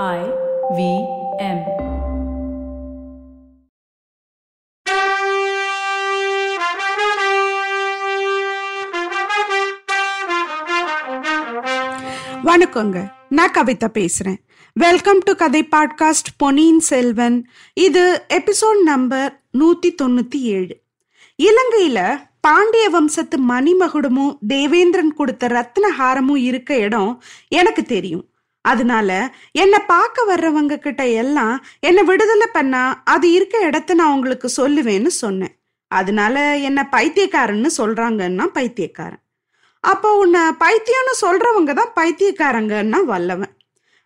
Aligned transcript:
I 0.00 0.20
V 0.76 0.82
M. 1.38 1.58
வணக்கங்க. 12.44 13.12
நான் 13.28 13.52
கவிதா 13.52 13.88
பேசுறேன். 13.94 14.36
வெல்கம் 14.74 15.18
டு 15.18 15.34
கதை 15.34 15.68
பாட்காஸ்ட் 15.76 16.32
பொன்னியின் 16.36 16.80
செல்வன். 16.80 17.48
இது 17.74 18.24
எபிசோட் 18.28 18.82
நம்பர் 18.82 19.40
நூத்தி 19.58 19.94
தொண்ணூத்தி 20.02 20.36
ஏழு. 20.36 20.80
இலங்கையில 21.42 22.28
பாண்டிய 22.40 22.88
வம்சத்து 22.88 23.38
மணிமகுடமும் 23.48 24.38
தேவேந்திரன் 24.46 25.14
கொடுத்த 25.14 25.48
ரத்னஹாரமும் 25.48 26.36
இருக்க 26.36 26.76
இடம் 26.76 27.22
எனக்கு 27.48 27.82
தெரியும். 27.82 28.26
அதனால 28.64 29.10
என்னை 29.52 29.78
பார்க்க 29.86 30.24
வர்றவங்க 30.24 30.78
கிட்ட 30.78 31.06
எல்லாம் 31.06 31.64
என்னை 31.80 32.02
விடுதலை 32.02 32.46
பண்ணா 32.52 33.02
அது 33.04 33.32
இருக்க 33.32 33.58
இடத்த 33.58 33.94
நான் 33.94 34.12
உங்களுக்கு 34.12 34.48
சொல்லுவேன்னு 34.56 35.06
சொன்னேன். 35.06 35.54
அதனால 35.90 36.56
என்ன 36.56 36.88
பைத்தியக்காரன்னு 36.92 37.70
சொல்றாங்கன்னா 37.76 38.46
பைத்தியக்காரன். 38.46 39.22
அப்போ 39.80 40.14
உன்னை 40.14 40.40
பைத்தியம்னு 40.40 41.14
சொல்றவங்க 41.20 41.72
தான் 41.72 41.96
பைத்தியக்காரங்கன்னா 42.00 43.04
வல்லவன். 43.04 43.52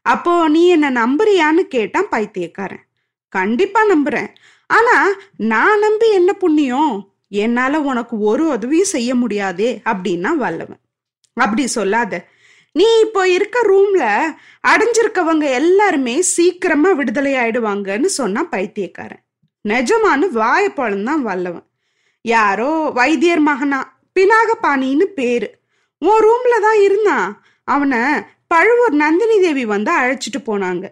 அப்போ 0.03 0.49
நீ 0.49 0.69
என்ன 0.69 0.91
நம்புறியான்னு 0.91 1.63
கேட்டான் 1.75 2.09
பைத்தியக்காரன். 2.09 2.85
கண்டிப்பா 3.29 3.81
நம்புறேன். 3.85 4.31
ஆனா 4.71 4.97
நான் 5.37 5.79
நம்பி 5.79 6.13
என்ன 6.13 6.33
புண்ணியம்? 6.33 7.13
என்னால 7.29 7.81
உனக்கு 7.81 8.19
ஒரு 8.19 8.45
உதவியும் 8.49 8.93
செய்ய 8.95 9.15
முடியாதே 9.15 9.81
அப்படின்னா 9.85 10.37
வல்லவன். 10.37 10.81
அப்படி 11.33 11.67
சொல்லாத. 11.67 12.25
நீ 12.79 12.87
இப்போ 13.01 13.29
இருக்க 13.29 13.59
ரூம்ல 13.69 14.05
அடைஞ்சிருக்கவங்க 14.69 15.51
எல்லாருமே 15.51 16.23
சீக்கிரமா 16.23 16.91
விடுதலை 16.91 17.35
ஆயிடுவாங்கன்னு 17.35 18.05
சொன்னா 18.05 18.43
பைத்தியக்காரன். 18.43 19.23
நிஜமானு 19.69 20.27
வாயப்பழம்தான் 20.41 21.23
வல்லவன். 21.29 21.67
யாரோ 22.21 22.91
வைத்தியர் 22.95 23.39
மகனா 23.39 23.99
பினாகபாணின்னு 24.17 25.03
பேரு. 25.03 25.59
உன் 25.99 26.23
ரூம்ல 26.27 26.61
தான் 26.61 26.81
இருந்தான். 26.81 27.43
அவனை 27.65 27.99
பழுவூர் 28.47 28.93
நந்தினி 28.93 29.41
தேவி 29.41 29.65
வந்து 29.65 29.93
அழைச்சிட்டு 30.01 30.41
போனாங்க. 30.47 30.87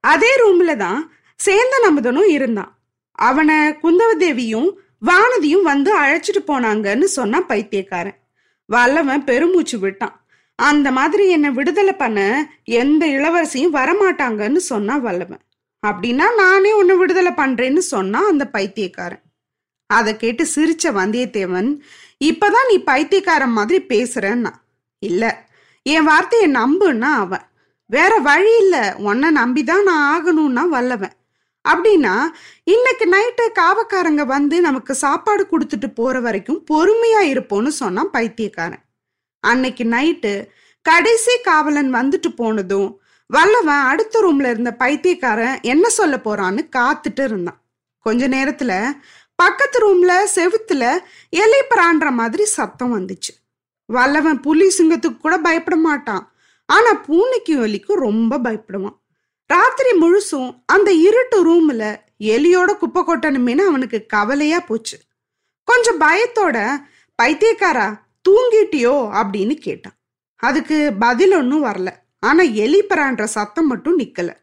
அதே 0.00 0.32
ரூம்ல 0.42 0.76
தான் 0.76 1.00
சேந்தன் 1.40 1.86
அமுதனும் 1.90 2.28
இருந்தான். 2.28 2.78
அவனை 3.12 3.56
குந்தவதேவியும் 3.56 4.70
வானதியும் 5.06 5.62
வந்து 5.62 6.00
அழைச்சிட்டு 6.00 6.42
போனாங்கன்னு 6.46 7.04
சொன்னா 7.04 7.40
பைத்தியக்காரன். 7.40 8.18
வல்லவன் 8.66 9.24
பெருமூச்சு 9.24 9.78
விட்டான். 9.78 10.25
அந்த 10.56 10.92
மாதிரி 10.92 11.30
என்னை 11.30 11.50
விடுதலை 11.50 11.92
பண்ண 11.92 12.50
எந்த 12.64 13.06
இளவரசியும் 13.06 13.72
வரமாட்டாங்கன்னு 13.72 14.56
சொன்னா 14.56 14.96
வல்லவன். 14.96 15.40
அப்படின்னா 15.86 16.34
நானே 16.36 16.72
உன்னை 16.72 16.96
விடுதலை 16.96 17.32
பண்றேன்னு 17.32 17.78
சொன்னா 17.78 18.26
அந்த 18.26 18.48
பைத்தியக்காரன். 18.48 19.22
அதை 19.86 20.16
கேட்டு 20.16 20.46
சிரிச்ச 20.54 20.86
வந்தியத்தேவன் 20.86 21.78
இப்பதான் 22.24 22.68
நீ 22.68 22.78
பைத்தியக்காரன் 22.78 23.50
மாதிரி 23.50 23.84
பேசுறன்னா? 23.84 24.50
இல்ல. 24.98 25.48
என் 25.82 26.04
வார்த்தையை 26.04 26.50
நம்புன்னா 26.50 27.00
அவன். 27.00 27.42
வேற 27.86 28.16
வழி 28.16 28.56
இல்ல. 28.56 28.94
உன்னை 28.98 29.28
நம்பிதான் 29.28 29.82
நான் 29.82 30.12
ஆகணும்னா 30.14 30.68
வல்லவன். 30.68 31.12
அப்படின்னா 31.68 32.22
இன்னைக்கு 32.64 33.04
நைட்டு 33.04 33.58
காவக்காரங்க 33.58 34.26
வந்து 34.26 34.60
நமக்கு 34.60 34.94
சாப்பாடு 34.94 35.46
கொடுத்துட்டு 35.50 35.94
போற 35.94 36.20
வரைக்கும் 36.20 36.64
பொறுமையா 36.70 37.20
இருப்போம்னு 37.20 37.68
சொன்னான் 37.68 38.10
பைத்தியக்காரன். 38.10 38.84
அன்னைக்கு 39.46 39.84
நைட்டு 39.84 40.32
கடைசி 40.82 41.34
காவலன் 41.40 41.94
வந்துட்டு 41.94 42.28
போனதும் 42.36 43.00
வல்லவன் 43.26 43.84
அடுத்த 43.84 44.20
ரூம்ல 44.20 44.50
இருந்த 44.50 44.72
பைத்தியக்காரன் 44.72 45.58
என்ன 45.62 45.88
சொல்ல 45.88 46.20
போறான்னு 46.24 46.62
காத்துட்டு 46.76 47.24
இருந்தான். 47.24 47.60
கொஞ்ச 47.98 48.28
நேரத்துல 48.28 48.72
பக்கத்து 49.34 49.78
ரூம்ல 49.82 50.12
செவுத்துல 50.34 50.82
எலை 51.28 51.60
பிரான்ற 51.70 52.10
மாதிரி 52.10 52.44
சத்தம் 52.44 52.92
வந்துச்சு. 52.98 53.32
வல்லவன் 53.86 54.40
புலி 54.40 54.68
சிங்கத்துக்கு 54.78 55.18
கூட 55.18 55.38
பயப்பட 55.38 55.76
மாட்டான். 55.76 56.24
ஆனா 56.66 56.94
பூனைக்கும் 56.94 57.64
எலிக்கும் 57.66 58.00
ரொம்ப 58.06 58.38
பயப்படுவான். 58.38 58.98
ராத்திரி 59.46 59.92
முழுசும் 60.00 60.62
அந்த 60.66 60.92
இருட்டு 60.92 61.38
ரூம்ல 61.46 61.96
எலியோட 62.20 62.76
குப்பை 62.76 63.02
கொட்டணுமேனு 63.02 63.64
அவனுக்கு 63.66 64.06
கவலையா 64.06 64.60
போச்சு. 64.60 64.98
கொஞ்சம் 65.64 66.00
பயத்தோட 66.00 66.56
பைத்தியக்காரா 67.22 67.88
தூங்கிட்டியோ 68.28 68.94
அப்படின்னு 69.16 69.54
கேட்டான். 69.54 69.92
அதுக்கு 70.36 70.92
பதில் 70.98 71.32
ஒன்றும் 71.32 71.64
வரல. 71.64 71.94
ஆனா 72.18 72.44
எலிபரான்ற 72.44 73.24
சத்தம் 73.24 73.66
மட்டும் 73.66 73.98
நிக்கல. 73.98 74.34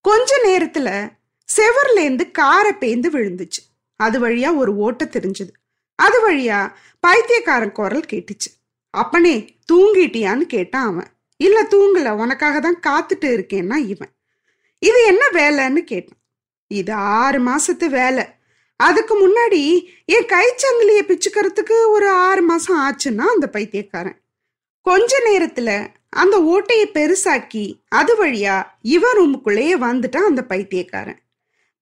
கொஞ்ச 0.00 0.36
நேரத்துல 0.46 1.12
செவர்லேருந்து 1.56 2.30
காரை 2.30 2.72
பேந்து 2.72 3.06
விழுந்துச்சு. 3.12 3.62
அது 3.96 4.28
வழியா 4.28 4.56
ஒரு 4.56 4.76
ஓட்ட 4.76 5.04
தெரிஞ்சது. 5.04 5.50
அது 5.94 6.32
வழியா 6.32 6.72
பைத்தியக்காரன் 7.00 7.72
குரல் 7.72 8.04
கேட்டுச்சு. 8.12 8.50
அப்பனே 8.90 9.58
தூங்கிட்டியான்னு 9.72 10.40
கேட்டான் 10.40 10.86
அவன். 10.86 11.06
இல்ல 11.36 11.62
தூங்கல. 11.62 12.10
உனக்காக 12.10 12.60
தான் 12.60 12.80
காத்துட்டு 12.80 13.20
இருக்கேன்னா 13.20 13.76
இவன். 13.76 14.12
இது 14.78 15.06
என்ன 15.06 15.26
வேலைன்னு 15.32 15.84
கேட்டான். 15.84 16.18
இது 16.66 16.92
ஆறு 16.92 17.40
மாசத்து 17.40 17.86
வேலை. 17.86 18.39
அதுக்கு 18.86 19.14
முன்னாடி 19.22 19.62
என் 20.04 20.28
கைச்சங்கிலிய 20.32 21.00
பிச்சுக்கிறதுக்கு 21.08 21.76
ஒரு 21.88 22.08
ஆறு 22.10 22.42
மாசம் 22.42 22.78
ஆச்சுன்னா 22.86 23.26
அந்த 23.34 23.46
பைத்தியக்காரன். 23.46 24.18
கொஞ்ச 24.86 25.18
நேரத்துல 25.28 25.70
அந்த 26.08 26.36
ஓட்டையை 26.52 26.86
பெருசாக்கி 26.94 27.64
அது 27.88 28.12
வழியா 28.24 28.56
இவன் 28.82 29.16
ரூமுக்குள்ளேயே 29.18 29.74
வந்துட்டான் 29.86 30.30
அந்த 30.30 30.42
பைத்தியக்காரன். 30.44 31.20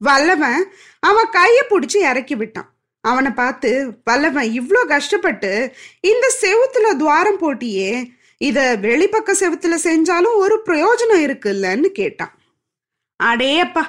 வல்லவன் 0.00 0.62
அவன் 1.00 1.32
கைய 1.32 1.58
பிடிச்சி 1.70 1.98
இறக்கி 2.10 2.34
விட்டான். 2.34 2.70
அவனை 3.04 3.30
பார்த்து 3.30 3.70
வல்லவன் 4.04 4.48
இவ்வளோ 4.58 4.80
கஷ்டப்பட்டு 4.86 5.52
இந்த 6.00 6.26
செவுத்துல 6.42 6.96
துவாரம் 6.96 7.40
போட்டியே 7.42 7.92
இத 8.38 8.58
வெளிப்பக்க 8.82 9.30
செவுத்துல 9.42 9.76
செஞ்சாலும் 9.86 10.36
ஒரு 10.44 10.56
பிரயோஜனம் 10.66 11.24
இருக்குல்லன்னு 11.26 11.88
கேட்டான். 12.00 12.34
அடேப்பா 13.20 13.84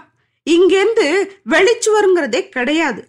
இங்கேருந்து 0.56 1.08
வெளிச்சுவருங்கிறதே 1.54 2.42
கிடையாது. 2.56 3.02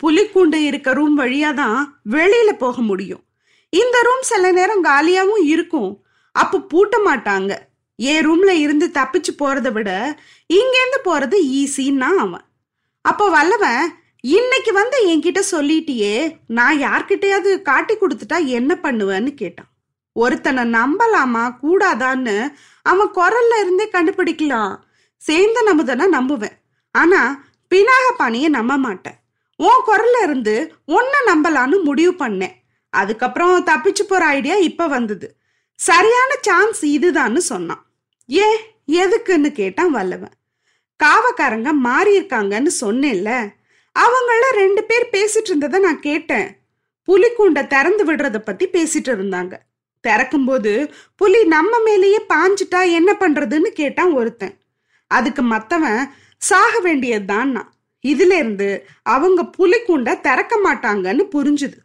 புலிக்கூண்டு 0.00 0.58
இருக்க 0.68 0.88
ரூம் 0.98 1.14
வழியா 1.20 1.50
தான் 1.60 1.78
வெளியில 2.14 2.50
போக 2.64 2.80
முடியும். 2.90 3.22
இந்த 3.72 3.96
ரூம் 4.08 4.24
சில 4.30 4.50
நேரம் 4.58 4.84
காலியாகவும் 4.84 5.46
இருக்கும். 5.54 5.92
அப்ப 6.34 6.64
பூட்ட 6.72 6.96
மாட்டாங்க. 7.08 7.52
என் 7.98 8.24
ரூம்ல 8.26 8.52
இருந்து 8.64 8.86
தப்பிச்சு 8.98 9.32
போறதை 9.38 9.70
விட 9.76 9.90
இங்கேருந்து 10.50 10.98
போறது 11.08 11.36
ஈஸின்னா 11.60 12.10
அவன். 12.24 12.44
அப்போ 13.04 13.24
வல்லவன் 13.36 13.84
இன்னைக்கு 14.36 14.70
வந்து 14.72 14.98
என்கிட்ட 15.10 15.40
சொல்லிட்டியே 15.50 16.14
நான் 16.56 16.78
யார்கிட்டயாவது 16.86 17.50
காட்டி 17.68 17.94
கொடுத்துட்டா 17.94 18.38
என்ன 18.58 18.72
பண்ணுவேன்னு 18.82 19.32
கேட்டான். 19.40 19.70
ஒருத்தனை 20.16 20.62
நம்பலாமா 20.78 21.44
கூடாதான்னு 21.62 22.36
அவன் 22.92 23.14
குரல்ல 23.18 23.60
இருந்தே 23.60 23.86
கண்டுபிடிக்கலாம். 23.96 24.74
சேர்ந்த 25.22 25.58
நம்புதனை 25.68 26.06
நம்புவேன். 26.16 26.56
ஆனா 27.00 27.20
பினாக 27.70 28.06
பாணியை 28.16 28.48
நம்ப 28.48 28.76
மாட்டேன். 28.76 29.18
உன் 29.56 29.82
குரல்ல 29.86 30.22
இருந்து 30.22 30.54
உன்னை 30.84 31.20
நம்பலான்னு 31.26 31.82
முடிவு 31.82 32.12
பண்ணேன். 32.12 32.54
அதுக்கப்புறம் 32.90 33.66
தப்பிச்சு 33.66 34.04
போற 34.08 34.24
ஐடியா 34.26 34.54
இப்ப 34.54 34.86
வந்தது. 34.86 35.28
சரியான 35.74 36.36
சான்ஸ் 36.40 36.86
இதுதான்னு 36.86 37.42
சொன்னான். 37.50 37.82
ஏ 38.32 38.46
எதுக்குன்னு 38.92 39.50
கேட்டான் 39.52 39.90
வல்லவன். 39.90 40.36
காவக்காரங்க 41.04 41.72
மாறி 41.86 42.12
இருக்காங்கன்னு 42.20 42.70
சொன்னேன்ல. 42.80 43.30
அவங்கள 43.98 44.42
ரெண்டு 44.54 44.82
பேர் 44.84 45.12
பேசிட்டு 45.12 45.48
இருந்ததை 45.50 45.80
நான் 45.80 46.00
கேட்டேன். 46.00 46.48
புலிக்கூண்டை 47.06 47.66
திறந்து 47.66 48.04
விடுறத 48.04 48.38
பத்தி 48.38 48.68
பேசிட்டு 48.68 49.10
இருந்தாங்க. 49.16 49.54
திறக்கும்போது 50.08 50.72
புலி 51.16 51.40
நம்ம 51.44 51.78
மேலேயே 51.78 52.20
பாஞ்சிட்டா 52.28 52.80
என்ன 52.92 53.10
பண்றதுன்னு 53.20 53.68
கேட்டான் 53.80 54.12
ஒருத்தன். 54.12 54.56
அதுக்கு 55.10 55.42
மத்தவன் 55.42 56.00
சாக 56.38 56.80
வேண்டியதுதான் 56.80 57.74
இதுல 58.04 58.32
இருந்து 58.32 58.86
அவங்க 59.02 59.42
புலிக்குண்ட 59.58 60.20
திறக்க 60.20 60.54
மாட்டாங்கன்னு 60.64 61.24
புரிஞ்சுது. 61.34 61.76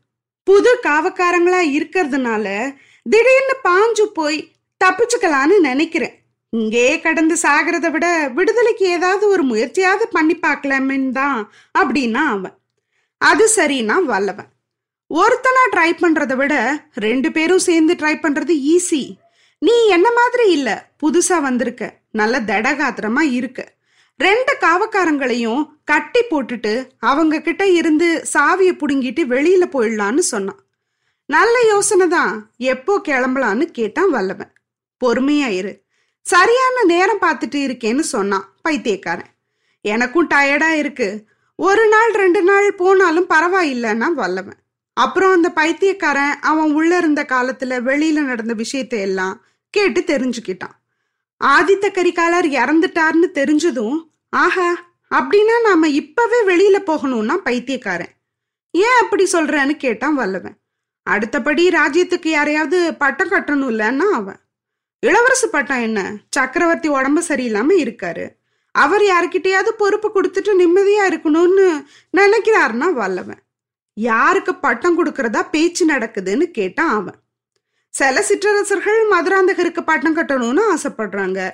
புது 0.43 0.79
காவக்காரங்களா 0.83 1.61
இருக்கிறதுனால 1.77 2.75
திடீர்னு 3.05 3.55
பாஞ்சு 3.63 4.05
போய் 4.13 4.51
தப்பிச்சுக்கலான்னு 4.81 5.59
நினைக்கிறேன். 5.59 6.15
இங்கே 6.49 6.99
கடந்து 6.99 7.35
சாகிறத 7.41 7.91
விட 7.91 8.31
விடுதலைக்கு 8.35 8.85
ஏதாவது 8.97 9.27
ஒரு 9.27 9.43
முயற்சியாவது 9.43 10.05
பண்ணி 10.11 10.35
பார்க்கலாமேன்னு 10.35 11.11
தான் 11.11 11.51
அப்படின்னா 11.79 12.23
அவன். 12.25 12.55
அது 13.17 13.51
சரின்னா 13.55 14.03
வல்லவன். 14.03 14.49
ஒருத்தனா 15.09 15.63
ட்ரை 15.75 15.91
பண்றதை 15.93 16.35
விட 16.35 16.55
ரெண்டு 16.93 17.31
பேரும் 17.31 17.59
சேர்ந்து 17.59 17.93
ட்ரை 17.93 18.15
பண்றது 18.15 18.53
ஈஸி 18.73 19.03
நீ 19.59 19.87
என்ன 19.87 20.11
மாதிரி 20.11 20.51
இல்ல? 20.51 20.69
புதுசா 21.03 21.41
வந்திருக்க. 21.41 22.01
நல்ல 22.11 22.39
தடகாத்திரமா 22.39 23.21
இருக்க. 23.21 23.79
ரெண்டு 24.25 24.53
காவக்காரங்களையும் 24.59 25.61
கட்டி 25.83 26.21
போட்டுட்டு 26.29 26.73
அவங்க 26.99 27.41
கிட்ட 27.41 27.63
இருந்து 27.79 28.07
சாவியை 28.33 28.73
புடுங்கிட்டு 28.81 29.21
வெளியில 29.33 29.63
போயிடலான்னு 29.73 30.23
சொன்னான். 30.33 30.61
நல்ல 31.25 31.55
யோசனை 31.67 32.07
தான். 32.07 32.51
எப்போ 32.57 33.01
கிளம்பலான்னு 33.07 33.65
கேட்டான் 33.79 34.09
வல்லவன். 34.09 34.53
பொறுமையா 35.01 35.49
இரு. 35.59 35.73
சரியான 36.21 36.83
நேரம் 36.83 37.21
பார்த்துட்டு 37.21 37.59
இருக்கேன்னு 37.67 37.99
சொன்னான் 37.99 38.47
பைத்தியக்காரன். 38.61 39.31
எனக்கும் 39.81 40.29
டயர்டா 40.29 40.71
இருக்கு. 40.71 41.09
ஒரு 41.55 41.87
நாள் 41.87 42.11
ரெண்டு 42.11 42.41
நாள் 42.41 42.75
போனாலும் 42.75 43.29
பரவாயில்லைன்னா 43.29 44.09
வல்லவன். 44.21 44.59
அப்புறம் 44.93 45.31
அந்த 45.31 45.49
பைத்தியக்காரன் 45.51 46.35
அவன் 46.41 46.71
உள்ள 46.71 46.97
இருந்த 46.97 47.21
காலத்துல 47.23 47.79
வெளியில 47.89 48.19
நடந்த 48.31 48.53
விஷயத்தை 48.53 48.99
எல்லாம் 48.99 49.35
கேட்டு 49.73 50.01
தெரிஞ்சுக்கிட்டான். 50.01 50.77
ஆதித்த 51.41 51.85
கரிகாலர் 51.97 52.47
இறந்துட்டார்னு 52.61 53.27
தெரிஞ்சதும் 53.39 53.99
ஆஹா 54.31 54.95
அப்படின்னா 55.09 55.61
நாம 55.63 55.87
இப்பவே 55.87 56.39
வெளியில 56.45 56.79
போகணும்னா 56.79 57.35
பைத்தியக்காரன். 57.35 58.13
ஏன் 58.71 58.99
அப்படி 59.01 59.23
சொல்றேன்னு 59.31 59.75
கேட்டான் 59.77 60.15
வல்லவன். 60.15 60.57
அடுத்தபடி 61.03 61.69
ராஜ்யத்துக்கு 61.69 62.27
யாரையாவது 62.27 62.93
பட்டம் 62.93 63.29
கட்டணும் 63.29 63.71
இல்லைன்னா 63.73 64.09
அவன். 64.19 64.39
இளவரசு 65.05 65.47
பட்டம் 65.51 65.81
என்ன? 65.81 66.13
சக்கரவர்த்தி 66.29 66.87
உடம்பு 66.87 67.21
சரியில்லாம 67.21 67.69
இருக்காரு. 67.77 68.27
அவர் 68.71 69.01
யாருக்கிட்டையாவது 69.01 69.69
பொறுப்பு 69.69 70.11
கொடுத்துட்டு 70.15 70.51
நிம்மதியா 70.59 71.05
இருக்கணும்னு 71.07 71.83
நினைக்கிறாருன்னா 72.17 72.93
வல்லவன். 72.93 73.41
யாருக்கு 73.93 74.55
பட்டம் 74.55 75.05
கொடுக்கறதா 75.05 75.49
பேச்சு 75.49 75.87
நடக்குதுன்னு 75.87 76.43
கேட்டான் 76.43 76.89
அவன். 76.89 77.15
சில 77.89 78.21
சிற்றரசர்கள் 78.21 79.07
மதுராந்தகருக்கு 79.07 79.81
பட்டம் 79.81 80.17
கட்டணும்னு 80.17 80.61
ஆசைப்படுறாங்க. 80.73 81.51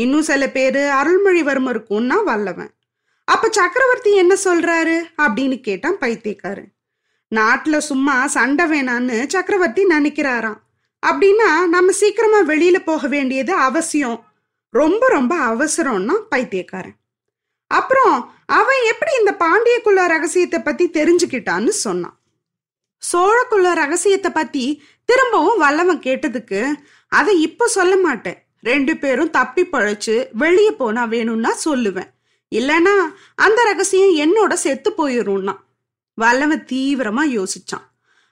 இன்னும் 0.00 0.22
சில 0.22 0.50
பேரு 0.50 0.80
அருள்மொழிவர்மருக்கும்னா 0.80 2.24
வல்லவன். 2.24 2.70
அப்ப 3.24 3.48
சக்கரவர்த்தி 3.50 4.16
என்ன 4.16 4.36
சொல்றாரு? 4.44 5.04
அப்படின்னு 5.22 5.60
கேட்டான் 5.60 5.98
பைத்தியக்காரன் 5.98 6.72
நாட்டுல 7.34 7.78
சும்மா 7.78 8.26
சண்டை 8.26 8.66
வேணான்னு 8.66 9.26
சக்கரவர்த்தி 9.26 9.84
நினைக்கிறாராம். 9.84 10.58
அப்படின்னா 11.06 11.66
நம்ம 11.66 11.90
சீக்கிரமா 11.90 12.52
வெளியில 12.52 12.78
போக 12.84 13.08
வேண்டியது 13.08 13.54
அவசியம். 13.54 14.24
ரொம்ப 14.70 15.08
ரொம்ப 15.08 15.34
அவசரம்னா 15.48 16.14
பைத்தியக்காரன். 16.28 16.96
அப்புறம் 17.66 18.34
அவன் 18.46 18.82
எப்படி 18.86 19.10
இந்த 19.18 19.34
பாண்டியக்குள்ள 19.38 20.06
ரகசியத்தை 20.06 20.60
பத்தி 20.60 20.88
தெரிஞ்சுக்கிட்டான்னு 20.88 21.68
சொன்னான். 21.68 22.20
சோழக்குள்ள 23.12 23.74
ரகசியத்தை 23.74 24.30
பத்தி 24.30 24.82
திரும்பவும் 25.04 25.58
வல்லவன் 25.58 25.98
கேட்டதுக்கு 25.98 26.74
அதை 27.08 27.40
இப்ப 27.40 27.66
சொல்ல 27.66 27.96
மாட்டேன். 27.96 28.45
ரெண்டு 28.60 28.96
பேரும் 28.96 29.30
தப்பி 29.30 29.62
பழைச்சு 29.62 30.26
வெளியே 30.32 30.70
போனா 30.70 31.04
வேணும்னா 31.04 31.50
சொல்லுவேன். 31.64 32.10
இல்லனா 32.54 32.94
அந்த 33.34 33.64
ரகசியம் 33.64 34.16
என்னோட 34.16 34.52
செத்து 34.52 34.92
போயிடும்னா. 34.98 35.56
வல்லவன் 36.14 36.64
தீவிரமா 36.64 37.22
யோசிச்சான். 37.38 37.86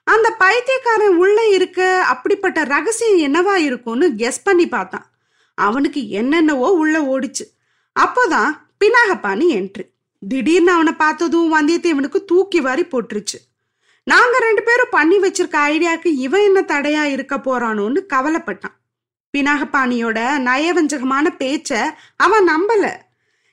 அந்த 0.04 0.30
பைத்தியக்காரன் 0.30 1.16
உள்ள 1.16 1.48
இருக்க 1.48 2.02
அப்படிப்பட்ட 2.02 2.64
ரகசியம் 2.64 3.34
என்னவா 3.34 3.54
இருக்கும்னு 3.54 4.14
கெஸ் 4.16 4.44
பண்ணி 4.44 4.68
பார்த்தான். 4.68 5.10
அவனுக்கு 5.54 6.08
என்னென்னவோ 6.08 6.72
உள்ள 6.72 7.00
ஓடிச்சு. 7.00 7.44
அப்போதான் 8.00 8.50
பினாகப்பானி 8.84 9.46
என்ட்ரி 9.58 9.92
திடீர்னு 10.28 10.70
அவனை 10.70 10.92
பார்த்ததும் 10.92 11.54
வந்தியத்தேவனுக்கு 11.54 12.24
தூக்கி 12.24 12.60
வாரி 12.60 12.82
போட்டுருச்சு. 12.82 13.38
நாங்க 14.04 14.38
ரெண்டு 14.38 14.62
பேரும் 14.62 14.86
பண்ணி 14.90 15.18
வச்சிருக்க 15.18 15.56
ஐடியாவுக்கு 15.70 16.06
இவன் 16.06 16.40
என்ன 16.40 16.60
தடையா 16.60 17.02
இருக்க 17.02 17.36
போறானோன்னு 17.36 18.00
கவலைப்பட்டான். 18.12 18.76
பினாகபாணியோட 19.34 20.18
நயவஞ்சகமான 20.48 21.26
பேச்ச 21.38 21.80
அவன் 22.16 22.48
நம்பல. 22.48 22.92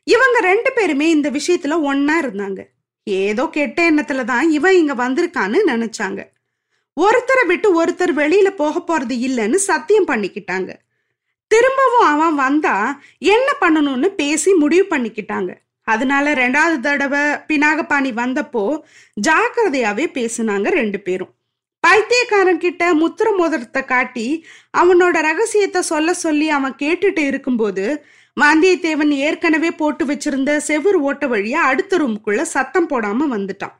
இவங்க 0.03 0.39
ரெண்டு 0.39 0.71
பேருமே 0.71 1.09
இந்த 1.09 1.31
விஷயத்துல 1.31 1.75
ஒன்னா 1.89 2.15
இருந்தாங்க. 2.21 2.61
ஏதோ 3.03 3.47
கெட்ட 3.47 3.91
எண்ணத்துல 3.91 4.23
தான் 4.23 4.49
இவன் 4.49 4.75
இங்க 4.75 4.93
வந்திருக்கான்னு 4.93 5.59
நினைச்சாங்க. 5.67 6.23
ஒருத்தரை 7.01 7.47
விட்டு 7.47 7.85
ஒருத்தர் 7.85 8.13
வெளியில 8.15 8.49
போக 8.49 8.83
போறது 8.87 9.11
இல்லைன்னு 9.11 9.55
சத்தியம் 9.55 10.07
பண்ணிக்கிட்டாங்க. 10.07 10.73
திரும்பவும் 11.47 12.07
அவன் 12.07 12.35
வந்தா 12.35 13.01
என்ன 13.17 13.51
பண்ணணும்னு 13.61 14.07
பேசி 14.07 14.53
முடிவு 14.53 14.97
பண்ணிக்கிட்டாங்க. 14.97 15.53
அதனால 15.81 16.33
ரெண்டாவது 16.33 16.79
தடவை 16.79 17.19
பினாகபாணி 17.19 18.11
வந்தப்போ 18.13 18.79
ஜாக்கிரதையாவே 19.27 20.05
பேசினாங்க 20.17 20.67
ரெண்டு 20.69 20.99
பேரும். 20.99 21.33
பைத்தியக்காரன் 21.91 22.59
கிட்ட 22.59 22.83
முத்திர 22.95 23.29
மோதிரத்தை 23.37 23.85
காட்டி 23.85 24.45
அவனோட 24.77 25.15
ரகசியத்தை 25.21 25.81
சொல்ல 25.81 26.13
சொல்லி 26.13 26.49
அவன் 26.49 26.75
கேட்டுட்டு 26.81 27.19
இருக்கும்போது 27.19 27.85
வந்தியத்தேவன் 28.37 29.11
ஏற்கனவே 29.25 29.71
போட்டு 29.71 30.05
வச்சிருந்த 30.05 30.51
செவுரு 30.67 30.99
ஓட்ட 31.07 31.27
வழியா 31.27 31.61
அடுத்த 31.71 31.97
ரூமுக்குள்ள 31.97 32.41
சத்தம் 32.41 32.87
போடாம 32.89 33.27
வந்துட்டான். 33.33 33.75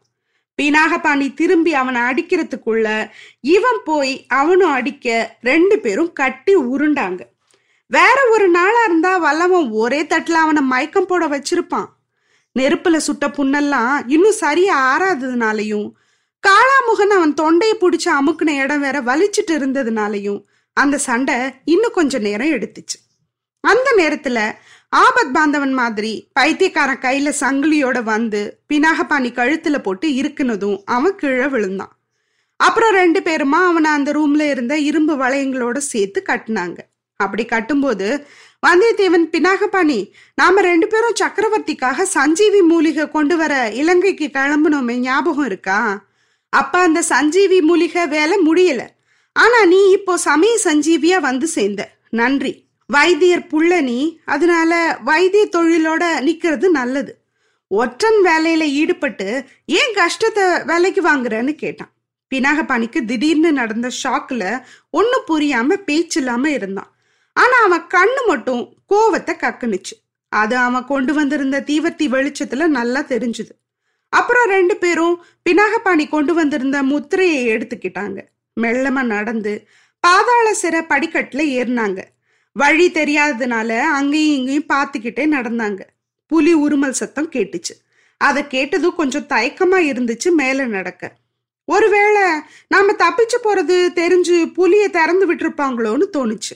பீனாகபாணி 0.60 1.34
திரும்பி 1.34 1.74
அவனை 1.74 2.02
அடிக்கிறதுக்குள்ள 2.02 2.88
இவன் 3.42 3.82
போய் 3.84 4.14
அவனும் 4.40 4.72
அடிக்க 4.72 5.38
ரெண்டு 5.42 5.80
பேரும் 5.80 6.12
கட்டி 6.14 6.56
உருண்டாங்க. 6.56 7.22
வேற 7.92 8.18
ஒரு 8.32 8.50
நாளா 8.50 8.84
இருந்தா 8.84 9.18
வல்லவன் 9.18 9.70
ஒரே 9.70 10.04
தட்டுல 10.04 10.44
அவனை 10.46 10.62
மயக்கம் 10.62 11.06
போட 11.06 11.26
வச்சிருப்பான். 11.28 11.90
நெருப்புல 12.60 12.98
சுட்ட 12.98 13.28
புண்ணெல்லாம் 13.28 13.96
இன்னும் 14.08 14.40
சரியா 14.44 14.76
ஆறாததுனாலையும் 14.92 15.90
காளாமுகன் 16.48 17.14
அவன் 17.16 17.34
தொண்டையை 17.34 17.78
பிடிச்ச 17.78 18.06
அமுக்குன 18.06 18.50
இடம் 18.50 18.80
வேற 18.80 19.02
வலிச்சிட்டு 19.02 19.52
இருந்ததுனாலையும் 19.52 20.44
அந்த 20.74 20.98
சண்டை 20.98 21.36
இன்னும் 21.66 21.92
கொஞ்ச 21.92 22.20
நேரம் 22.20 22.48
எடுத்துச்சு. 22.48 22.98
அந்த 23.60 23.94
நேரத்துல 23.98 24.56
ஆபத் 24.96 25.32
பாந்தவன் 25.34 25.74
மாதிரி 25.74 26.30
பைத்தியக்காரன் 26.34 27.02
கையில 27.02 27.34
சங்கிலியோட 27.40 28.04
வந்து 28.04 28.60
பினாகபாணி 28.74 29.30
கழுத்துல 29.40 29.78
போட்டு 29.78 30.08
இருக்குனதும் 30.08 30.82
அவன் 30.86 31.16
கீழே 31.16 31.48
விழுந்தான். 31.48 32.00
அப்புறம் 32.56 32.92
ரெண்டு 32.92 33.20
பேருமா 33.20 33.60
அவனை 33.70 33.92
அந்த 33.92 34.12
ரூம்ல 34.12 34.50
இருந்த 34.50 34.78
இரும்பு 34.78 35.18
வளையங்களோட 35.18 35.78
சேர்த்து 35.78 36.24
கட்டினாங்க. 36.30 36.78
அப்படி 37.16 37.46
கட்டும்போது 37.46 38.26
வந்தியத்தேவன் 38.68 39.28
பினாகபாணி 39.36 40.12
நாம 40.36 40.62
ரெண்டு 40.62 40.88
பேரும் 40.88 41.20
சக்கரவர்த்திக்காக 41.22 42.02
சஞ்சீவி 42.02 42.62
மூலிகை 42.62 43.10
கொண்டு 43.10 43.38
வர 43.38 43.70
இலங்கைக்கு 43.74 44.30
கிளம்பணுமே 44.34 44.96
ஞாபகம் 44.98 45.46
இருக்கா? 45.46 46.10
அப்ப 46.52 46.80
அந்த 46.80 47.02
சஞ்சீவி 47.02 47.60
மூலிகை 47.62 48.08
வேலை 48.08 48.38
முடியல. 48.46 48.82
ஆனா 49.36 49.60
நீ 49.66 49.80
இப்போ 49.92 50.18
சமய 50.18 50.60
சஞ்சீவியா 50.64 51.20
வந்து 51.20 51.48
சேர்ந்த. 51.48 51.82
நன்றி. 52.10 52.54
வைத்தியர் 52.88 53.48
புள்ள 53.52 53.82
நீ 53.82 54.00
அதனால 54.26 55.00
வைத்திய 55.04 55.50
தொழிலோட 55.52 56.04
நிக்கிறது 56.28 56.70
நல்லது. 56.70 57.14
ஒற்றன் 57.68 58.20
வேலையில 58.24 58.64
ஈடுபட்டு 58.82 59.28
ஏன் 59.66 59.94
கஷ்டத்தை 59.96 60.44
வேலைக்கு 60.64 61.02
வாங்குறன்னு 61.10 61.54
கேட்டான். 61.54 61.92
பினாகபாணிக்கு 62.32 63.06
திடீர்னு 63.06 63.52
நடந்த 63.52 63.92
ஷாக்ல 64.04 64.44
ஒன்னும் 64.90 65.28
புரியாம 65.28 65.78
பேச்சு 65.88 66.20
இல்லாம 66.20 66.50
இருந்தான். 66.50 66.92
ஆனா 67.34 67.58
அவன் 67.64 67.88
கண்ணு 67.94 68.22
மட்டும் 68.28 68.62
கோவத்தை 68.90 69.34
கக்குனுச்சு. 69.36 69.96
அது 70.30 70.56
அவன் 70.58 70.86
கொண்டு 70.86 71.14
வந்திருந்த 71.14 71.64
தீவர்த்தி 71.68 72.06
வெளிச்சத்துல 72.16 72.68
நல்லா 72.68 73.00
தெரிஞ்சுது. 73.00 73.54
அப்புறம் 74.14 74.48
ரெண்டு 74.48 74.76
பேரும் 74.78 75.24
பினாகபாணி 75.50 76.10
கொண்டு 76.10 76.34
வந்திருந்த 76.34 76.84
முத்திரையை 76.84 77.42
எடுத்துக்கிட்டாங்க. 77.54 78.20
மெல்லமா 78.60 79.04
நடந்து 79.04 79.68
பாதாள 80.00 80.48
சிற 80.62 80.76
படிக்கட்டுல 80.90 81.42
ஏறினாங்க. 81.60 82.02
வழி 82.52 82.92
தெரியாததுனால 82.92 83.80
அங்கேயும் 83.80 84.38
இங்கேயும் 84.38 84.70
பார்த்துக்கிட்டே 84.74 85.26
நடந்தாங்க. 85.38 85.82
புலி 86.28 86.56
உருமல் 86.56 87.00
சத்தம் 87.02 87.30
கேட்டுச்சு. 87.32 87.74
அதை 88.18 88.48
கேட்டதும் 88.48 88.96
கொஞ்சம் 88.96 89.30
தயக்கமா 89.30 89.80
இருந்துச்சு 89.92 90.30
மேல 90.32 90.66
நடக்க. 90.66 91.12
ஒருவேளை 91.66 92.24
நாம 92.68 92.94
தப்பிச்சு 92.94 93.38
போறது 93.44 93.78
தெரிஞ்சு 94.02 94.46
புலிய 94.54 94.90
திறந்து 94.90 95.34
விட்டுருப்பாங்களோன்னு 95.34 96.06
தோணுச்சு. 96.18 96.56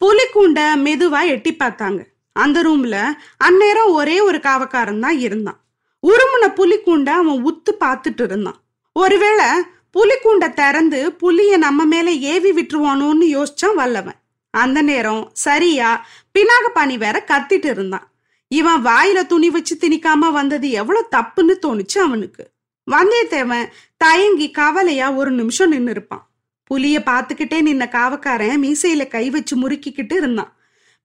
புலிக்கூண்ட 0.00 0.60
மெதுவா 0.86 1.20
எட்டி 1.26 1.52
பார்த்தாங்க. 1.52 2.00
அந்த 2.32 2.62
ரூம்ல 2.62 2.96
அந்நேரம் 3.44 3.92
ஒரே 3.92 4.20
ஒரு 4.20 4.38
காவக்காரன் 4.38 5.00
தான் 5.00 5.18
இருந்தான். 5.18 5.60
உருமுன 6.10 6.44
புலிக்கூண்ட 6.58 7.08
அவன் 7.20 7.40
உத்து 7.48 7.72
பார்த்துட்டு 7.80 8.24
இருந்தான். 8.24 8.60
ஒருவேளை 8.96 9.46
புலிக்கூண்ட 9.94 10.44
திறந்து 10.54 11.00
புலிய 11.12 11.56
நம்ம 11.56 11.84
மேல 11.84 12.08
ஏவி 12.32 12.50
விட்டுருவானோன்னு 12.52 13.26
யோசிச்சான் 13.36 13.74
வல்லவன். 13.74 14.18
அந்த 14.50 14.82
நேரம் 14.82 15.30
சரியா 15.32 16.06
பினாகபாணி 16.34 16.96
வேற 16.98 17.16
கத்திட்டு 17.26 17.68
இருந்தான். 17.70 18.06
இவன் 18.48 18.84
வாயில 18.84 19.26
துணி 19.26 19.50
வச்சு 19.50 19.74
திணிக்காம 19.76 20.30
வந்தது 20.32 20.70
எவ்வளவு 20.70 21.06
தப்புன்னு 21.16 21.54
தோணுச்சு 21.66 21.98
அவனுக்கு. 21.98 22.44
வந்தியத்தேவன் 22.90 23.70
தயங்கி 23.96 24.50
கவலையா 24.50 25.06
ஒரு 25.12 25.30
நிமிஷம் 25.30 25.70
நின்னு 25.70 25.90
இருப்பான் 25.90 26.24
புலிய 26.70 27.02
பாத்துக்கிட்டே 27.06 27.58
நின்ன 27.66 27.84
காவக்காரன் 27.88 28.62
மீசையில 28.62 29.08
கை 29.08 29.30
வச்சு 29.30 29.54
முறுக்கிக்கிட்டு 29.56 30.14
இருந்தான். 30.16 30.52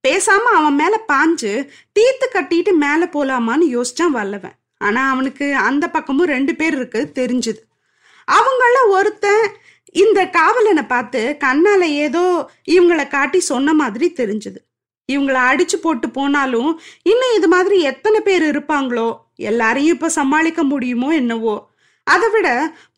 பேசாம 0.07 0.45
அவன் 0.57 0.75
மேல 0.75 0.95
பாஞ்சு 1.07 1.51
தீத்து 1.95 2.27
கட்டிட்டு 2.33 2.71
மேல 2.73 3.01
போலாமான்னு 3.13 3.67
யோசிச்சான் 3.75 4.15
வல்லவன். 4.17 4.57
ஆனா 4.87 5.01
அவனுக்கு 5.11 5.47
அந்த 5.69 5.85
பக்கமும் 5.89 6.31
ரெண்டு 6.35 6.53
பேர் 6.55 6.75
இருக்கு 6.75 7.01
தெரிஞ்சுது. 7.19 7.61
அவங்கள 8.27 8.77
ஒருத்தன் 8.89 9.45
இந்த 9.95 10.19
காவலனை 10.35 10.83
பார்த்து 10.83 11.21
கண்ணால 11.43 11.81
ஏதோ 12.05 12.25
இவங்கள 12.75 13.01
காட்டி 13.07 13.39
சொன்ன 13.51 13.73
மாதிரி 13.81 14.07
தெரிஞ்சது. 14.19 14.59
இவங்கள 15.09 15.37
அடிச்சு 15.49 15.77
போட்டு 15.81 16.07
போனாலும் 16.09 16.71
இன்னும் 17.03 17.35
இது 17.35 17.47
மாதிரி 17.47 17.77
எத்தனை 17.91 18.19
பேர் 18.21 18.43
இருப்பாங்களோ 18.51 19.07
எல்லாரையும் 19.49 19.95
இப்ப 19.95 20.09
சமாளிக்க 20.19 20.63
முடியுமோ 20.63 21.09
என்னவோ 21.13 21.55
அதை 22.07 22.27
விட 22.29 22.47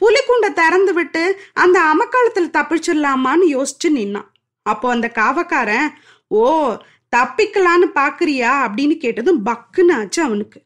புலிக்குண்டை 0.02 0.50
திறந்து 0.54 0.94
விட்டு 0.94 1.24
அந்த 1.54 1.78
அமக்காலத்துல 1.92 2.52
தப்பிச்சிடலாமான்னு 2.58 3.48
யோசிச்சு 3.56 3.90
நின்னான். 3.98 4.30
அப்போ 4.66 4.88
அந்த 4.90 5.08
காவக்காரன் 5.16 5.88
ஓ 6.28 6.44
தப்பிக்கலான்னு 7.14 7.88
பாக்குறியா? 7.96 8.52
அப்படின்னு 8.66 8.96
கேட்டதும் 8.98 9.42
பக்குன்னு 9.46 9.96
ஆச்சு 9.98 10.22
அவனுக்கு. 10.22 10.60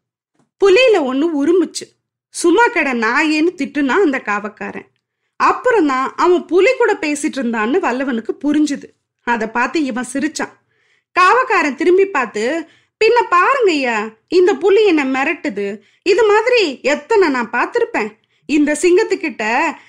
புலியில 0.62 0.98
ஒண்ணு 1.10 1.26
உருமுச்சு. 1.42 1.86
சும்மா 2.30 2.68
கட 2.68 2.94
நாயேன்னு 2.94 3.52
திட்டுனா 3.60 3.96
அந்த 4.06 4.20
காவக்காரன். 4.20 4.88
அப்புறம் 5.36 5.88
தான் 5.88 6.14
அவன் 6.16 6.46
புலி 6.46 6.72
கூட 6.78 6.94
பேசிட்டு 6.94 7.38
இருந்தான்னு 7.40 7.78
வல்லவனுக்கு 7.86 8.34
புரிஞ்சுது. 8.46 8.88
அதை 9.24 9.48
பார்த்து 9.48 9.84
இவன் 9.84 10.12
சிரிச்சான். 10.14 10.54
காவக்காரன் 11.16 11.76
திரும்பி 11.76 12.06
பார்த்து 12.06 12.44
பின்ன 13.02 13.18
பாருங்க 13.30 13.72
ஐயா 13.72 13.98
இந்த 14.28 14.54
புலி 14.54 14.86
என்ன 14.86 15.04
மிரட்டுது. 15.06 15.80
இது 16.04 16.24
மாதிரி 16.26 16.80
எத்தனை 16.82 17.30
நான் 17.30 17.50
பார்த்துருப்பேன். 17.52 18.10
இந்த 18.46 18.78
சிங்கத்துக்கிட்ட 18.82 19.44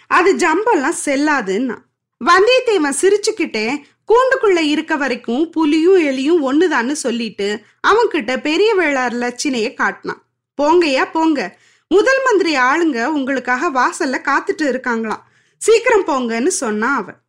அது 0.06 0.30
ஜம்பெல்லாம் 0.36 0.98
செல்லாதுன்னா. 1.04 1.76
வந்தியத்தேவன் 2.20 3.00
சிரிச்சுக்கிட்டே 3.02 3.66
கூண்டுக்குள்ள 4.08 4.58
இருக்க 4.58 4.96
வரைக்கும் 4.96 5.50
புலியும் 5.50 6.00
எலியும் 6.10 6.44
ஒண்ணுதான்னு 6.48 6.92
சொல்லிட்டு 6.92 7.62
அவன்கிட்ட 7.88 8.40
பெரிய 8.40 8.74
வேளார் 8.74 9.14
லட்சினைய 9.24 9.74
காட்டினான். 9.74 10.22
போங்கய்யா 10.58 11.10
போங்க. 11.10 11.58
முதல் 11.88 12.22
மந்திரி 12.24 12.56
ஆளுங்க 12.56 13.04
உங்களுக்காக 13.04 13.70
வாசல்ல 13.70 14.02
காத்துட்டு 14.02 14.62
இருக்காங்களாம். 14.62 15.20
சீக்கிரம் 15.56 16.06
போங்கன்னு 16.06 16.46
சொன்னான் 16.46 16.96
அவன். 16.96 17.20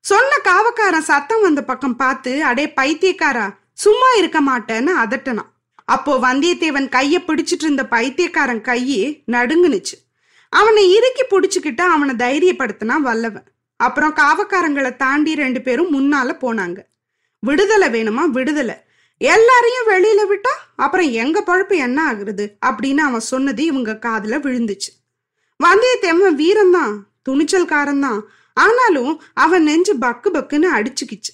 சொன்ன 0.00 0.36
காவக்காரன் 0.44 1.02
சத்தம் 1.02 1.40
வந்த 1.40 1.64
பக்கம் 1.64 1.96
பார்த்து 1.96 2.44
அடே 2.44 2.72
பைத்தியக்காரா 2.76 3.54
சும்மா 3.72 4.10
இருக்க 4.16 4.40
மாட்டேன்னு 4.40 4.90
அதட்டனான் 5.04 5.54
அப்போ 5.84 6.16
வந்தியத்தேவன் 6.16 6.88
கைய 6.88 7.18
பிடிச்சிட்டு 7.26 7.64
இருந்த 7.64 7.86
பைத்தியக்காரன் 7.86 8.60
கையே 8.60 9.22
நடுங்குனுச்சு. 9.26 9.96
அவனை 10.48 10.94
இறுக்கி 10.94 11.24
பிடிச்சுக்கிட்டு 11.30 11.80
அவனை 11.80 12.14
தைரியப்படுத்தினா 12.14 12.96
வல்லவன். 12.96 13.44
அப்புறம் 13.76 14.14
காவக்காரங்களை 14.14 14.96
தாண்டி 14.96 15.34
ரெண்டு 15.34 15.60
பேரும் 15.62 15.92
முன்னால 15.92 16.36
போனாங்க. 16.40 16.78
விடுதலை 17.40 17.88
வேணுமா? 17.88 18.24
விடுதலை. 18.24 18.85
எல்லாரையும் 19.18 19.88
வெளியில 19.88 20.32
விட்டா 20.32 20.52
அப்புறம் 20.76 21.10
எங்க 21.10 21.44
பழப்பு 21.46 21.76
என்ன 21.76 22.12
ஆகுறது? 22.12 22.48
அப்படின்னு 22.66 22.96
அவன் 22.96 23.20
சொன்னது 23.20 23.64
இவங்க 23.64 23.98
காதுல 24.00 24.38
விழுந்துச்சு. 24.46 24.92
வந்தியத்தேவன் 25.64 26.36
வீரம்தான் 26.36 26.94
துணிச்சல்காரன் 27.28 28.00
தான் 28.00 28.28
ஆனாலும் 28.54 29.22
அவன் 29.34 29.62
நெஞ்சு 29.62 29.94
பக்கு 29.94 30.28
பக்குன்னு 30.32 30.66
அடிச்சுக்கிச்சு. 30.74 31.32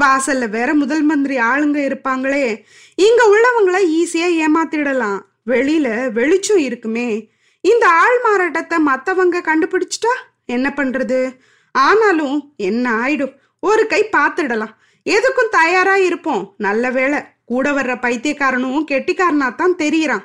வாசல்ல 0.00 0.48
வேற 0.48 0.74
முதல் 0.74 1.02
மந்திரி 1.02 1.36
ஆளுங்க 1.36 1.78
இருப்பாங்களே. 1.84 2.62
இங்க 2.94 3.22
உள்ளவங்கள 3.26 3.76
ஈஸியா 3.98 4.44
ஏமாத்திடலாம். 4.44 5.20
வெளியில 5.46 6.12
வெளிச்சம் 6.12 6.56
இருக்குமே. 6.56 7.30
இந்த 7.60 7.88
ஆள் 7.88 8.20
மாறாட்டத்தை 8.20 8.78
மத்தவங்க 8.78 9.40
கண்டுபிடிச்சிட்டா 9.40 10.14
என்ன 10.46 10.72
பண்றது? 10.76 11.38
ஆனாலும் 11.72 12.54
என்ன 12.56 12.92
ஆயிடும்? 12.92 13.34
ஒரு 13.60 13.86
கை 13.86 14.08
பார்த்துடலாம். 14.12 14.74
எதுக்கும் 15.10 15.48
தயாரா 15.50 15.96
இருப்போம். 15.96 16.54
நல்ல 16.58 16.90
வேலை 16.90 17.18
கூட 17.44 17.70
வர்ற 17.70 17.94
பைத்தியக்காரனும் 18.00 18.84
கெட்டிக்காரனா 18.90 19.54
தான் 19.54 19.74
தெரியறான். 19.78 20.24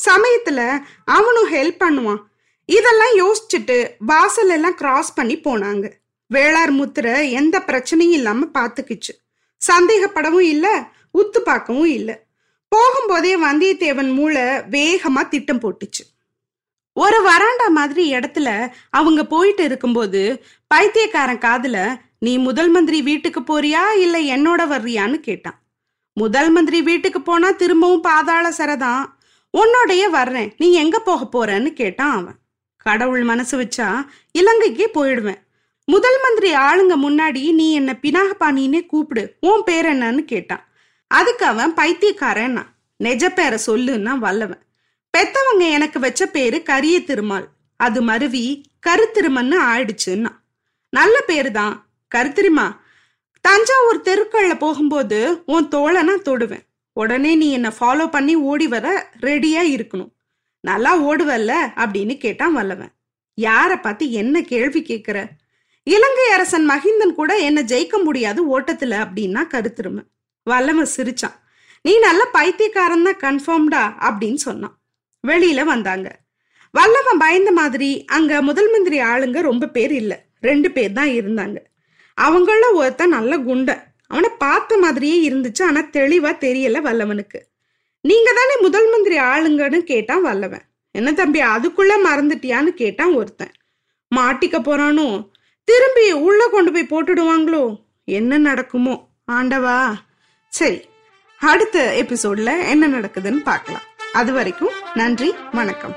சமயத்துல 0.00 0.78
அவனும் 1.04 1.52
ஹெல்ப் 1.52 1.82
பண்ணுவான். 1.84 2.22
இதெல்லாம் 2.64 3.14
யோசிச்சுட்டு 3.16 3.90
வாசல் 3.98 4.48
எல்லாம் 4.48 4.74
கிராஸ் 4.74 5.14
பண்ணி 5.14 5.38
போனாங்க. 5.38 5.90
வேளார் 6.34 6.70
முத்திர 6.70 7.30
எந்த 7.30 7.62
பிரச்சனையும் 7.66 8.16
இல்லாம 8.18 8.46
பாத்துக்குச்சு. 8.54 9.12
சந்தேகப்படவும் 9.72 10.48
இல்ல 10.54 10.88
உத்து 11.18 11.38
பார்க்கவும் 11.38 11.86
இல்ல. 11.86 12.22
போகும்போதே 12.76 13.32
வந்தியத்தேவன் 13.42 14.14
மூளை 14.14 14.42
வேகமா 14.42 15.28
திட்டம் 15.28 15.60
போட்டுச்சு. 15.60 16.02
ஒரு 16.92 17.30
வராண்டா 17.30 17.68
மாதிரி 17.68 18.12
இடத்துல 18.12 18.68
அவங்க 18.90 19.24
போயிட்டு 19.24 19.64
இருக்கும்போது 19.64 20.44
பைத்தியக்காரன் 20.66 21.38
காதுல 21.38 21.96
நீ 22.18 22.38
முதல் 22.38 22.68
மந்திரி 22.68 23.02
வீட்டுக்கு 23.02 23.40
போறியா 23.40 23.96
இல்லை 23.96 24.30
என்னோட 24.30 24.66
வர்றியான்னு 24.66 25.14
கேட்டான். 25.14 25.62
முதல் 26.12 26.50
மந்திரி 26.50 26.82
வீட்டுக்கு 26.82 27.22
போனா 27.22 27.50
திரும்பவும் 27.50 28.00
பாதாள 28.00 28.50
சரதான் 28.50 29.04
உன்னோடைய 29.58 30.10
வர்றேன். 30.10 30.54
நீ 30.56 30.72
எங்க 30.72 30.98
போக 30.98 31.26
போறன்னு 31.32 31.72
கேட்டான் 31.72 32.16
அவன். 32.16 32.34
கடவுள் 32.76 33.22
மனசு 33.22 33.60
வச்சா 33.60 34.06
இலங்கைக்கே 34.38 34.86
போயிடுவேன். 34.94 35.42
முதல் 35.84 36.20
மந்திரி 36.22 36.54
ஆளுங்க 36.54 37.08
முன்னாடி 37.08 37.52
நீ 37.52 37.72
என்ன 37.72 37.98
பினாகபாணின்னே 38.02 38.86
கூப்பிடு. 38.86 39.36
உன் 39.40 39.62
பேர் 39.64 39.86
என்னன்னு 39.86 40.18
கேட்டான். 40.18 40.68
அதுக்கு 41.06 41.46
அவன் 41.46 41.74
பைத்தியக்காரன்னா. 41.74 42.62
நெஜ 43.04 43.28
பேரை 43.28 43.58
சொல்லுன்னா 43.66 44.18
வல்லவன். 44.18 44.62
பெத்தவங்க 45.18 45.70
எனக்கு 45.70 46.00
வச்ச 46.00 46.26
பேரு 46.26 46.62
கரிய 46.62 47.02
திருமால். 47.02 47.48
அது 47.76 48.02
மருவி 48.02 48.64
கருத்திருமன்னு 48.86 49.54
ஆயிடுச்சுன்னா. 49.60 50.30
நல்ல 50.90 51.20
பேரு 51.20 51.52
தான் 51.52 51.83
கருத்திருமா 52.14 52.66
தஞ்சாவூர் 53.44 54.06
தெருக்கள்ல 54.08 54.54
போகும்போது 54.58 55.18
உன் 55.54 55.68
தோலை 55.68 56.02
நான் 56.02 56.26
தொடுவேன். 56.28 56.64
உடனே 56.96 57.32
நீ 57.40 57.46
என்னை 57.50 57.70
ஃபாலோ 57.78 58.04
பண்ணி 58.10 58.34
ஓடி 58.50 58.66
வர 58.74 58.86
ரெடியா 59.20 59.62
இருக்கணும். 59.74 60.12
நல்லா 60.60 60.92
ஓடுவல்ல 61.08 61.52
அப்படின்னு 61.82 62.14
கேட்டான் 62.16 62.52
வல்லவன். 62.52 62.92
யார 63.38 63.70
பார்த்து 63.80 64.04
என்ன 64.20 64.42
கேள்வி 64.52 64.82
கேட்கிற 64.82 65.18
இலங்கை 65.86 66.26
அரசன் 66.34 66.66
மகிந்தன் 66.70 67.14
கூட 67.14 67.32
என்ன 67.48 67.62
ஜெயிக்க 67.62 67.96
முடியாது 68.04 68.40
ஓட்டத்துல 68.54 68.94
அப்படின்னா 69.04 69.42
கருத்திரும 69.54 70.02
வல்லவன் 70.46 70.92
சிரிச்சான். 70.96 71.36
நீ 71.82 71.92
நல்ல 71.98 72.22
பைத்தியக்காரன் 72.36 73.06
தான் 73.08 73.22
கன்ஃபார்ம்டா 73.24 73.82
அப்படின்னு 74.08 74.40
சொன்னான். 74.46 74.74
வெளியில 75.24 75.60
வந்தாங்க. 75.64 76.08
வல்லவன் 76.70 77.22
பயந்த 77.24 77.50
மாதிரி 77.52 77.90
அங்க 78.16 78.42
முதல் 78.42 78.70
மந்திரி 78.70 78.98
ஆளுங்க 79.10 79.40
ரொம்ப 79.50 79.68
பேர் 79.68 79.92
இல்லை. 79.92 80.18
ரெண்டு 80.40 80.70
பேர் 80.70 80.92
தான் 80.92 81.12
இருந்தாங்க. 81.18 81.58
அவங்கள 82.20 82.60
ஒருத்தன் 82.72 83.08
நல்ல 83.08 83.38
குண்டன் 83.38 83.82
அவனை 84.06 84.30
பார்த்த 84.38 84.78
மாதிரியே 84.78 85.30
இருந்துச்சு 85.30 85.62
ஆனா 85.62 85.80
தெளிவா 85.80 86.30
தெரியல 86.44 86.78
வல்லவனுக்கு. 86.80 87.40
நீங்க 88.00 88.32
தானே 88.32 88.60
முதல் 88.60 88.90
மந்திரி 88.90 89.18
ஆளுங்கன்னு 89.18 89.78
கேட்டான் 89.78 90.22
வல்லவன். 90.22 90.62
என்ன 90.90 91.12
தம்பி 91.12 91.40
அதுக்குள்ள 91.40 91.92
மறந்துட்டியான்னு 92.04 92.64
கேட்டான் 92.64 93.12
ஒருத்தன். 93.12 93.52
மாட்டிக்க 94.16 94.58
போறானோ? 94.58 95.28
திரும்பி 95.64 96.12
உள்ள 96.12 96.48
கொண்டு 96.48 96.72
போய் 96.72 96.90
போட்டுடுவாங்களோ? 96.90 97.80
என்ன 98.04 98.38
நடக்குமோ? 98.38 99.08
ஆண்டவா. 99.32 99.94
சரி 100.48 100.80
அடுத்த 101.38 102.04
எபிசோட்ல 102.04 102.68
என்ன 102.68 102.88
நடக்குதுன்னு 102.88 103.42
பார்க்கலாம். 103.42 103.82
அது 104.12 104.32
வரைக்கும் 104.32 104.74
நன்றி 104.94 105.34
வணக்கம். 105.52 105.94